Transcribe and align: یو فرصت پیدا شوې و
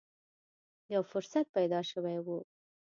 یو 0.93 1.01
فرصت 1.11 1.45
پیدا 1.57 1.79
شوې 1.91 2.17
و 2.25 2.27